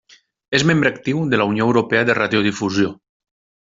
És 0.59 0.65
membre 0.69 0.93
actiu 0.95 1.21
de 1.35 1.41
la 1.43 1.47
Unió 1.53 1.69
Europea 1.71 2.09
de 2.11 2.19
Radiodifusió. 2.25 2.95